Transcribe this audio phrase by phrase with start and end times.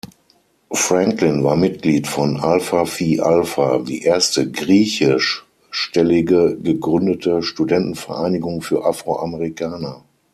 [0.71, 10.03] Franklin war Mitglied von Alpha Phi Alpha, die erste griechisch-stellige gegründete Studentenvereinigung für Afroamerikaner.